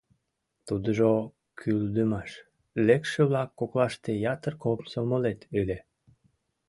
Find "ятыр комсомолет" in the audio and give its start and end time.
4.33-5.39